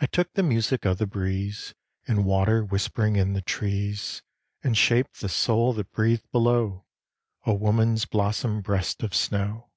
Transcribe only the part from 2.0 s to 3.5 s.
And water whispering in the